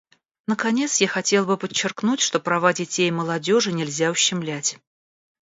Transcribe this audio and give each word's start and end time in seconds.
Наконец, 0.47 0.99
я 0.99 1.07
хотела 1.07 1.45
бы 1.45 1.57
подчеркнуть, 1.57 2.21
что 2.21 2.39
права 2.39 2.73
детей 2.73 3.07
и 3.07 3.11
молодежи 3.11 3.71
нельзя 3.71 4.09
ущемлять. 4.09 4.79